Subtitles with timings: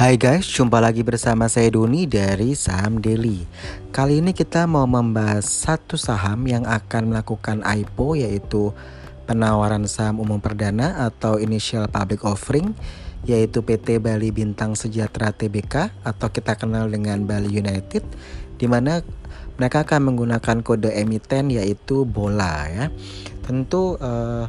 [0.00, 3.44] Hai guys, jumpa lagi bersama saya Doni dari Saham Daily.
[3.92, 8.72] Kali ini kita mau membahas satu saham yang akan melakukan IPO yaitu
[9.28, 12.72] penawaran saham umum perdana atau initial public offering
[13.28, 18.00] yaitu PT Bali Bintang Sejahtera Tbk atau kita kenal dengan Bali United
[18.56, 19.04] di mana
[19.60, 22.88] mereka akan menggunakan kode emiten yaitu bola ya.
[23.44, 24.48] Tentu uh,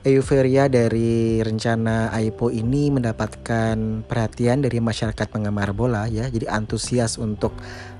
[0.00, 6.24] euforia dari rencana IPO ini mendapatkan perhatian dari masyarakat penggemar bola ya.
[6.32, 7.52] Jadi antusias untuk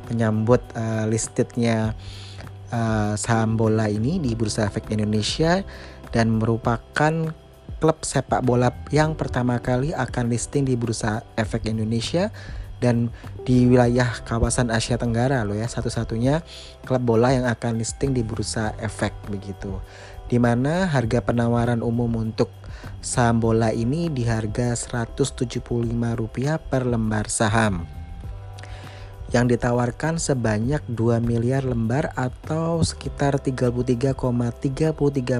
[0.09, 1.93] menyambut uh, listednya
[2.73, 5.61] uh, saham bola ini di Bursa Efek Indonesia
[6.11, 7.37] dan merupakan
[7.81, 12.29] klub sepak bola yang pertama kali akan listing di Bursa Efek Indonesia
[12.81, 13.13] dan
[13.45, 16.41] di wilayah kawasan Asia Tenggara loh ya satu-satunya
[16.89, 19.81] klub bola yang akan listing di Bursa Efek begitu
[20.31, 22.55] di mana harga penawaran umum untuk
[23.03, 27.85] saham bola ini di harga Rp175 per lembar saham
[29.31, 34.19] yang ditawarkan sebanyak 2 miliar lembar atau sekitar 33,33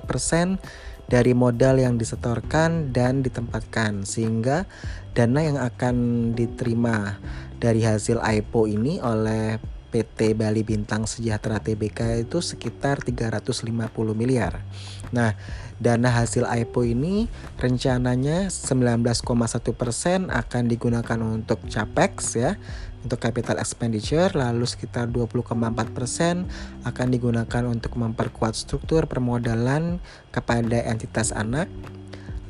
[0.03, 0.63] persen
[1.11, 4.71] dari modal yang disetorkan dan ditempatkan sehingga
[5.11, 5.95] dana yang akan
[6.39, 7.19] diterima
[7.59, 9.59] dari hasil IPO ini oleh
[9.91, 13.67] PT Bali Bintang Sejahtera Tbk itu sekitar 350
[14.15, 14.63] miliar.
[15.11, 15.35] Nah,
[15.83, 17.27] dana hasil IPO ini
[17.59, 22.55] rencananya 19,1% akan digunakan untuk capex ya,
[23.03, 26.47] untuk capital expenditure, lalu sekitar 20,4%
[26.87, 29.99] akan digunakan untuk memperkuat struktur permodalan
[30.31, 31.67] kepada entitas anak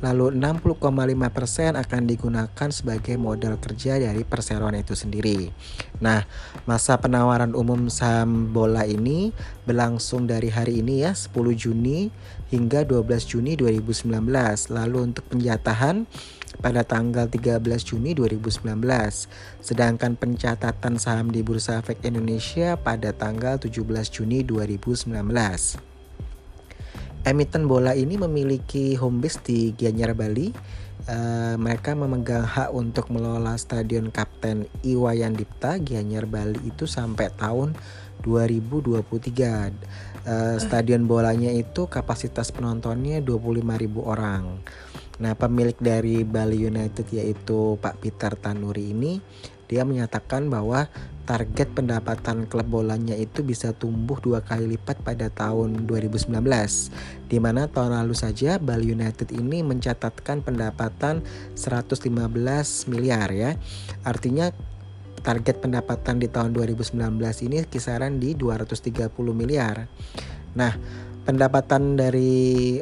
[0.01, 5.53] lalu 60,5% akan digunakan sebagai modal kerja dari perseroan itu sendiri.
[6.01, 6.25] Nah,
[6.65, 9.29] masa penawaran umum saham bola ini
[9.69, 12.09] berlangsung dari hari ini ya 10 Juni
[12.49, 14.09] hingga 12 Juni 2019.
[14.73, 16.09] Lalu untuk penjatahan
[16.59, 18.65] pada tanggal 13 Juni 2019.
[19.61, 25.90] Sedangkan pencatatan saham di Bursa Efek Indonesia pada tanggal 17 Juni 2019.
[27.21, 30.49] Emiten bola ini memiliki home base di Gianyar Bali.
[31.05, 37.77] Uh, mereka memegang hak untuk mengelola Stadion Kapten Iwayan Dipta Gianyar Bali itu sampai tahun
[38.25, 39.05] 2023.
[39.05, 39.05] Uh,
[40.25, 43.69] eh, stadion bolanya itu kapasitas penontonnya 25.000
[44.01, 44.57] orang.
[45.21, 49.21] Nah, pemilik dari Bali United yaitu Pak Peter Tanuri ini
[49.71, 50.91] dia menyatakan bahwa
[51.23, 56.27] target pendapatan klub bolanya itu bisa tumbuh dua kali lipat pada tahun 2019
[57.29, 61.21] di mana tahun lalu saja Bali United ini mencatatkan pendapatan
[61.55, 62.11] 115
[62.89, 63.55] miliar ya.
[64.03, 64.51] Artinya
[65.21, 66.97] target pendapatan di tahun 2019
[67.47, 69.85] ini kisaran di 230 miliar.
[70.57, 70.73] Nah
[71.21, 72.81] pendapatan dari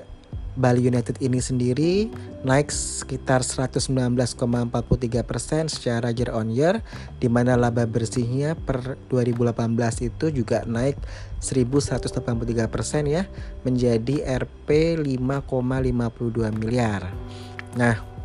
[0.59, 2.11] Bali United ini sendiri
[2.43, 6.83] naik sekitar 119,43% secara year on year
[7.15, 10.99] di mana laba bersihnya per 2018 itu juga naik
[11.39, 13.23] 1183% ya
[13.63, 17.07] menjadi Rp 5,52 miliar.
[17.79, 18.18] Nah,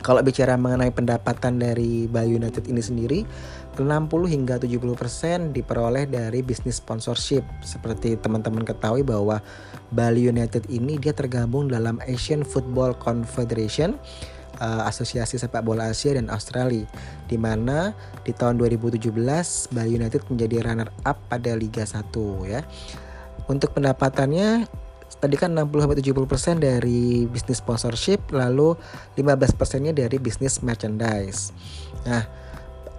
[0.00, 3.20] kalau bicara mengenai pendapatan dari Bali United ini sendiri
[3.76, 7.40] 60 hingga 70% diperoleh dari bisnis sponsorship.
[7.64, 9.40] Seperti teman-teman ketahui bahwa
[9.92, 13.96] Bali United ini dia tergabung dalam Asian Football Confederation
[14.60, 16.84] uh, Asosiasi Sepak Bola Asia dan Australia
[17.26, 19.10] di mana di tahun 2017
[19.72, 22.04] Bali United menjadi runner up pada Liga 1
[22.46, 22.60] ya.
[23.48, 24.68] Untuk pendapatannya
[25.18, 28.78] tadi kan 60-70% dari bisnis sponsorship lalu
[29.18, 31.50] 15 persennya dari bisnis merchandise.
[32.06, 32.22] Nah,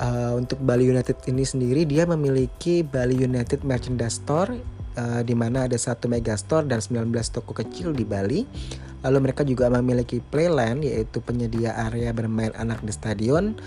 [0.01, 4.51] uh, untuk Bali United ini sendiri dia memiliki Bali United Merchandise Store
[4.97, 8.43] uh, di mana ada satu mega store dan 19 toko kecil di Bali.
[9.01, 13.57] Lalu mereka juga memiliki Playland yaitu penyedia area bermain anak di stadion.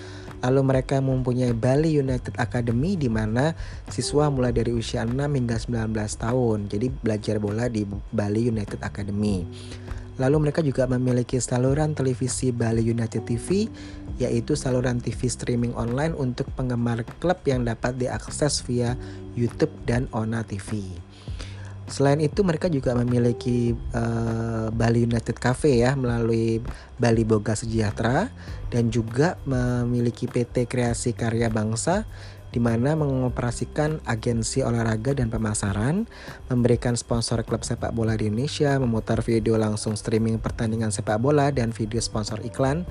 [0.44, 3.56] Lalu mereka mempunyai Bali United Academy di mana
[3.88, 6.58] siswa mulai dari usia 6 hingga 19 tahun.
[6.68, 9.48] Jadi belajar bola di Bali United Academy.
[10.14, 13.66] Lalu mereka juga memiliki saluran televisi Bali United TV,
[14.20, 18.94] yaitu saluran TV streaming online untuk penggemar klub yang dapat diakses via
[19.34, 20.86] YouTube dan Ona TV.
[21.84, 26.64] Selain itu mereka juga memiliki uh, Bali United Cafe ya melalui
[26.96, 28.32] Bali Boga Sejahtera
[28.72, 32.08] dan juga memiliki PT Kreasi Karya Bangsa
[32.54, 36.06] di mana mengoperasikan agensi olahraga dan pemasaran,
[36.46, 41.74] memberikan sponsor klub sepak bola di Indonesia, memutar video langsung streaming pertandingan sepak bola dan
[41.74, 42.86] video sponsor iklan.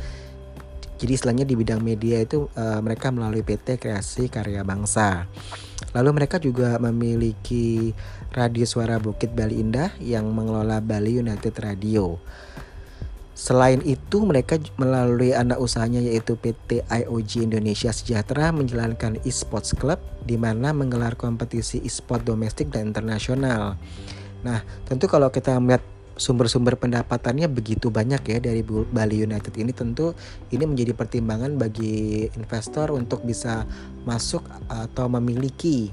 [1.00, 5.31] Jadi istilahnya di bidang media itu uh, mereka melalui PT Kreasi Karya Bangsa.
[5.94, 7.94] Lalu mereka juga memiliki
[8.34, 12.18] radio suara Bukit Bali Indah yang mengelola Bali United Radio.
[13.34, 20.38] Selain itu, mereka melalui anak usahanya yaitu PT IOG Indonesia Sejahtera menjalankan e-sports club di
[20.38, 23.74] mana menggelar kompetisi e-sport domestik dan internasional.
[24.45, 25.81] Nah, tentu kalau kita melihat
[26.13, 30.13] sumber-sumber pendapatannya begitu banyak ya dari Bali United ini tentu
[30.54, 33.65] ini menjadi pertimbangan bagi investor untuk bisa
[34.06, 35.89] masuk atau memiliki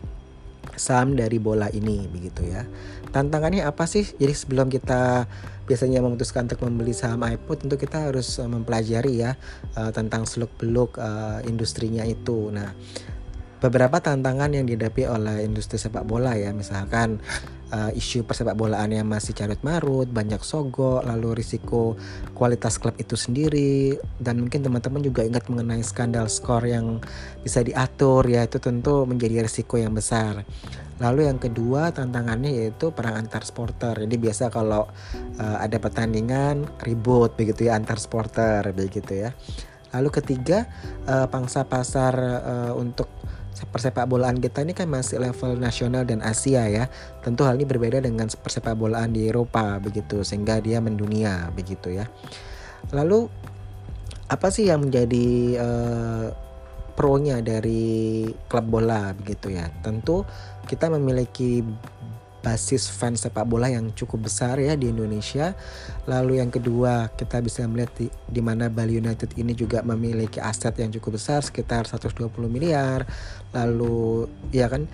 [0.77, 2.65] saham dari bola ini begitu ya.
[3.11, 4.07] Tantangannya apa sih?
[4.07, 5.27] Jadi sebelum kita
[5.67, 9.39] biasanya memutuskan untuk membeli saham IPO tentu kita harus uh, mempelajari ya
[9.79, 12.51] uh, tentang seluk-beluk uh, industrinya itu.
[12.51, 12.75] Nah,
[13.61, 17.23] beberapa tantangan yang dihadapi oleh industri sepak bola ya, misalkan
[17.73, 21.97] uh, isu persepak bolaan yang masih carut marut, banyak sogok, lalu risiko
[22.37, 27.01] kualitas klub itu sendiri, dan mungkin teman-teman juga ingat mengenai skandal skor yang
[27.43, 30.45] bisa diatur ya itu tentu menjadi risiko yang besar.
[31.01, 33.97] Lalu yang kedua tantangannya yaitu perang antar supporter.
[34.05, 34.85] Jadi biasa kalau
[35.41, 39.33] uh, ada pertandingan ribut begitu ya antar supporter begitu ya.
[39.97, 40.69] Lalu ketiga
[41.09, 43.09] uh, pangsa pasar uh, untuk
[43.69, 46.89] persepak bolaan kita ini kan masih level nasional dan Asia ya.
[47.21, 52.09] Tentu hal ini berbeda dengan persepak bolaan di Eropa begitu sehingga dia mendunia begitu ya.
[52.97, 53.29] Lalu
[54.31, 55.29] apa sih yang menjadi
[55.59, 56.27] uh,
[56.95, 59.69] pro-nya dari klub bola begitu ya.
[59.85, 60.25] Tentu
[60.69, 61.65] kita memiliki
[62.41, 65.55] basis fans sepak bola yang cukup besar ya di Indonesia.
[66.09, 70.75] Lalu yang kedua, kita bisa melihat di, di mana Bali United ini juga memiliki aset
[70.81, 73.05] yang cukup besar sekitar 120 miliar.
[73.53, 74.89] Lalu ya kan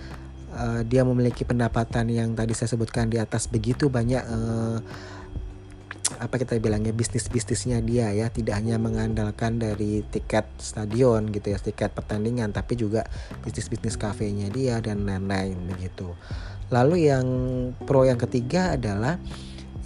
[0.53, 4.79] uh, dia memiliki pendapatan yang tadi saya sebutkan di atas begitu banyak uh,
[6.17, 11.59] apa kita bilangnya bisnis bisnisnya dia ya tidak hanya mengandalkan dari tiket stadion gitu ya
[11.59, 13.03] tiket pertandingan tapi juga
[13.43, 16.15] bisnis bisnis kafenya dia dan lain-lain begitu
[16.69, 17.27] lalu yang
[17.87, 19.19] pro yang ketiga adalah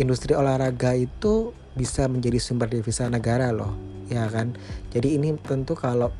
[0.01, 3.77] industri olahraga itu bisa menjadi sumber devisa negara loh
[4.11, 4.51] ya kan
[4.91, 6.11] jadi ini tentu kalau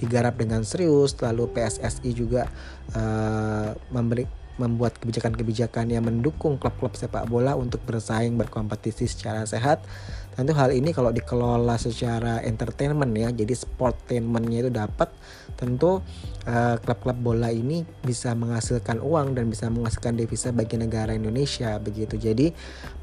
[0.00, 2.48] digarap dengan serius lalu PSSI juga
[2.96, 4.24] uh, memberi
[4.60, 9.80] membuat kebijakan-kebijakan yang mendukung klub-klub sepak bola untuk bersaing berkompetisi secara sehat.
[10.30, 15.10] Tentu hal ini kalau dikelola secara entertainment ya, jadi sportainmentnya itu dapat,
[15.58, 16.00] tentu
[16.48, 22.16] uh, klub-klub bola ini bisa menghasilkan uang dan bisa menghasilkan devisa bagi negara Indonesia begitu.
[22.16, 22.54] Jadi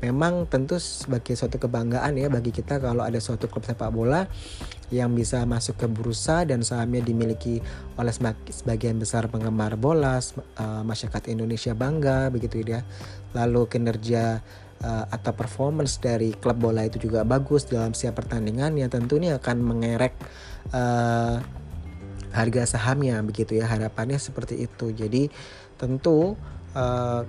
[0.01, 4.25] memang tentu sebagai suatu kebanggaan ya bagi kita kalau ada suatu klub sepak bola
[4.88, 7.59] yang bisa masuk ke bursa dan sahamnya dimiliki
[8.00, 8.13] oleh
[8.47, 10.23] sebagian besar penggemar bola
[10.57, 12.88] uh, masyarakat Indonesia bangga begitu ya
[13.35, 14.39] lalu kinerja
[14.83, 19.33] uh, atau performance dari klub bola itu juga bagus dalam setiap pertandingan ya tentu ini
[19.33, 20.13] akan mengerek
[20.74, 21.41] uh,
[22.33, 24.94] harga sahamnya begitu ya harapannya seperti itu.
[24.94, 25.31] Jadi
[25.79, 26.38] tentu
[26.77, 27.21] uh,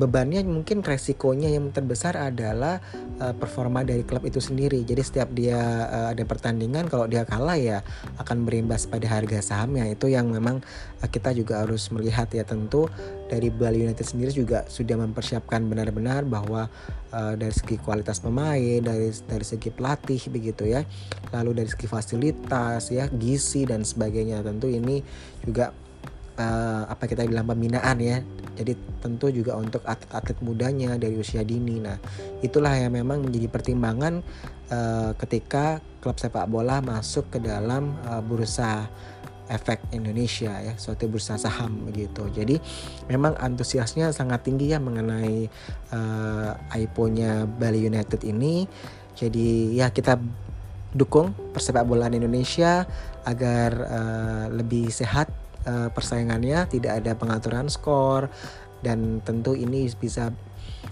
[0.00, 2.80] bebannya mungkin resikonya yang terbesar adalah
[3.20, 4.80] uh, performa dari klub itu sendiri.
[4.80, 7.84] Jadi setiap dia uh, ada pertandingan kalau dia kalah ya
[8.16, 9.84] akan berimbas pada harga sahamnya.
[9.92, 10.64] Itu yang memang
[11.04, 12.88] uh, kita juga harus melihat ya tentu
[13.28, 16.72] dari Bali United sendiri juga sudah mempersiapkan benar-benar bahwa
[17.12, 20.80] uh, dari segi kualitas pemain, dari dari segi pelatih begitu ya.
[21.36, 24.40] Lalu dari segi fasilitas ya, gizi dan sebagainya.
[24.40, 25.04] Tentu ini
[25.44, 25.89] juga
[26.88, 28.18] apa kita bilang pembinaan ya
[28.60, 31.80] jadi tentu juga untuk atlet-atlet mudanya dari usia dini.
[31.80, 31.96] Nah,
[32.44, 34.20] itulah yang memang menjadi pertimbangan
[34.68, 38.84] uh, ketika klub sepak bola masuk ke dalam uh, bursa
[39.48, 42.28] efek Indonesia ya, suatu bursa saham begitu.
[42.36, 42.60] Jadi
[43.08, 45.48] memang antusiasnya sangat tinggi ya mengenai
[45.96, 48.68] uh, IPO-nya Bali United ini.
[49.16, 50.20] Jadi ya kita
[50.92, 52.84] dukung persepak bolaan Indonesia
[53.24, 58.30] agar uh, lebih sehat uh, persaingannya, tidak ada pengaturan skor
[58.80, 60.32] dan tentu ini bisa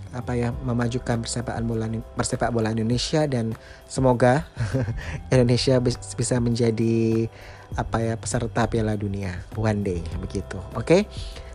[0.08, 1.84] apa ya memajukan persepak bola
[2.16, 3.52] persepak bola Indonesia dan
[3.84, 4.48] semoga
[5.32, 5.80] Indonesia
[6.16, 7.28] bisa menjadi
[7.76, 10.56] apa ya peserta Piala Dunia one day begitu.
[10.72, 10.84] Oke.
[10.84, 11.00] Okay?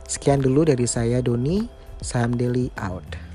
[0.04, 1.66] Sekian dulu dari saya Doni
[2.04, 3.33] Saham Daily out.